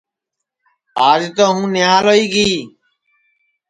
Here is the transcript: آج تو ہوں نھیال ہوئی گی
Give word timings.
آج 1.09 1.21
تو 1.35 1.43
ہوں 1.55 1.65
نھیال 1.73 2.05
ہوئی 2.09 2.25
گی 2.33 2.51